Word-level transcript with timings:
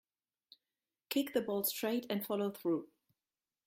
Kick 1.09 1.33
the 1.35 1.43
ball 1.43 1.63
straight 1.63 2.07
and 2.09 2.25
follow 2.25 2.49
through. 2.49 2.87